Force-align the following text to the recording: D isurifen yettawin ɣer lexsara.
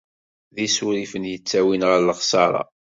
D 0.53 0.57
isurifen 0.65 1.29
yettawin 1.31 1.85
ɣer 1.89 1.99
lexsara. 2.01 2.63